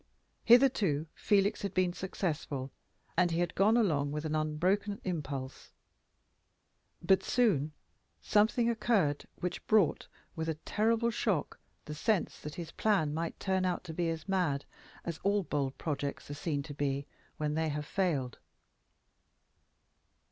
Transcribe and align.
Hitherto 0.43 1.05
Felix 1.13 1.61
had 1.61 1.75
been 1.75 1.93
successful, 1.93 2.71
and 3.15 3.29
he 3.29 3.37
had 3.39 3.53
gone 3.53 3.77
along 3.77 4.11
with 4.11 4.25
an 4.25 4.33
unbroken 4.33 4.99
impulse. 5.03 5.73
But 7.03 7.21
soon 7.21 7.73
something 8.19 8.67
occurred 8.67 9.27
which 9.35 9.67
brought 9.67 10.07
with 10.35 10.49
a 10.49 10.55
terrible 10.55 11.11
shock 11.11 11.59
the 11.85 11.93
sense 11.93 12.39
that 12.39 12.55
his 12.55 12.71
plan 12.71 13.13
might 13.13 13.39
turn 13.39 13.63
out 13.63 13.83
to 13.83 13.93
be 13.93 14.09
as 14.09 14.27
mad 14.27 14.65
as 15.05 15.19
all 15.19 15.43
bold 15.43 15.77
projects 15.77 16.31
are 16.31 16.33
seen 16.33 16.63
to 16.63 16.73
be 16.73 17.05
when 17.37 17.53
they 17.53 17.69
have 17.69 17.85
failed. 17.85 18.39